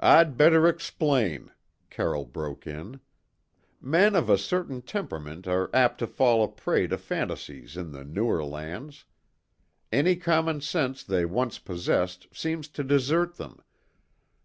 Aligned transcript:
"I'd 0.00 0.36
better 0.36 0.66
explain," 0.66 1.52
Carroll 1.90 2.24
broke 2.24 2.66
in. 2.66 2.98
"Men 3.80 4.16
of 4.16 4.28
a 4.28 4.36
certain 4.36 4.82
temperament 4.82 5.46
are 5.46 5.70
apt 5.72 5.98
to 6.00 6.08
fall 6.08 6.42
a 6.42 6.48
prey 6.48 6.88
to 6.88 6.98
fantasies 6.98 7.76
in 7.76 7.92
the 7.92 8.02
newer 8.02 8.44
lands; 8.44 9.04
any 9.92 10.16
common 10.16 10.60
sense 10.60 11.04
they 11.04 11.24
once 11.24 11.60
possessed 11.60 12.26
seems 12.32 12.66
to 12.70 12.82
desert 12.82 13.36
them. 13.36 13.62